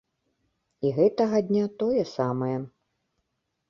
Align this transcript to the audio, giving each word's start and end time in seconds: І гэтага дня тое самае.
І 0.87 0.95
гэтага 1.01 1.43
дня 1.51 1.65
тое 1.85 2.03
самае. 2.17 2.53